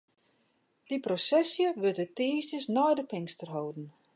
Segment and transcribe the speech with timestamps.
[0.89, 3.87] Dy prosesje wurdt de tiisdeis nei de Pinkster holden.